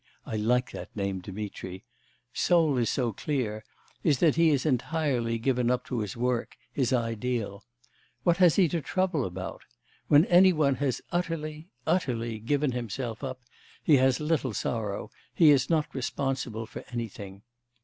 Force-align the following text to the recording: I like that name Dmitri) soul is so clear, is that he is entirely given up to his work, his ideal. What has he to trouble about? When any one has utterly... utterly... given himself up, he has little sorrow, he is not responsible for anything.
I 0.25 0.35
like 0.35 0.71
that 0.71 0.95
name 0.95 1.19
Dmitri) 1.19 1.85
soul 2.33 2.79
is 2.79 2.89
so 2.89 3.13
clear, 3.13 3.63
is 4.03 4.17
that 4.17 4.33
he 4.35 4.49
is 4.49 4.65
entirely 4.65 5.37
given 5.37 5.69
up 5.69 5.85
to 5.85 5.99
his 5.99 6.17
work, 6.17 6.57
his 6.73 6.91
ideal. 6.91 7.63
What 8.23 8.37
has 8.37 8.55
he 8.55 8.67
to 8.69 8.81
trouble 8.81 9.25
about? 9.25 9.61
When 10.07 10.25
any 10.25 10.53
one 10.53 10.73
has 10.77 11.03
utterly... 11.11 11.69
utterly... 11.85 12.39
given 12.39 12.71
himself 12.71 13.23
up, 13.23 13.41
he 13.83 13.97
has 13.97 14.19
little 14.19 14.55
sorrow, 14.55 15.11
he 15.35 15.51
is 15.51 15.69
not 15.69 15.93
responsible 15.93 16.65
for 16.65 16.83
anything. 16.91 17.43